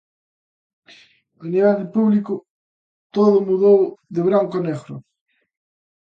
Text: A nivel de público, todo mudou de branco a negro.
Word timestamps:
A 1.43 1.45
nivel 1.53 1.75
de 1.81 1.87
público, 1.95 2.33
todo 3.15 3.45
mudou 3.47 3.79
de 4.15 4.21
branco 4.27 4.53
a 4.57 4.65
negro. 4.67 4.95